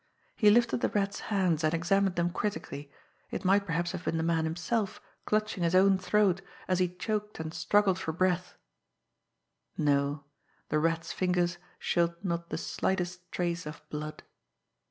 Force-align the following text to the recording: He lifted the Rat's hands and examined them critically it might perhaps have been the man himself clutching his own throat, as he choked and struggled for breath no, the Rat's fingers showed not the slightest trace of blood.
He 0.35 0.49
lifted 0.49 0.81
the 0.81 0.89
Rat's 0.89 1.19
hands 1.29 1.63
and 1.63 1.75
examined 1.75 2.15
them 2.15 2.31
critically 2.31 2.91
it 3.29 3.45
might 3.45 3.67
perhaps 3.67 3.91
have 3.91 4.03
been 4.03 4.17
the 4.17 4.23
man 4.23 4.45
himself 4.45 4.99
clutching 5.25 5.61
his 5.61 5.75
own 5.75 5.99
throat, 5.99 6.41
as 6.67 6.79
he 6.79 6.89
choked 6.95 7.39
and 7.39 7.53
struggled 7.53 7.99
for 7.99 8.11
breath 8.11 8.55
no, 9.77 10.23
the 10.69 10.79
Rat's 10.79 11.13
fingers 11.13 11.59
showed 11.77 12.15
not 12.23 12.49
the 12.49 12.57
slightest 12.57 13.31
trace 13.31 13.67
of 13.67 13.87
blood. 13.91 14.23